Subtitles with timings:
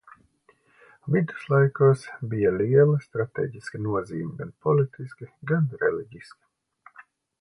[1.15, 7.03] Viduslaikos bija liela stratēģiska nozīme gan politiski, gan reliģiski.